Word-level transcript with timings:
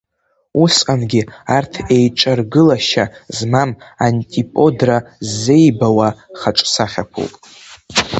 Усҟангьы 0.63 1.21
арҭ 1.57 1.73
еиҿаргылашьа 1.95 3.03
змам, 3.37 3.71
антиподра 4.05 4.97
ззеибауа 5.29 6.09
хаҿсахьақәоуп. 6.39 7.33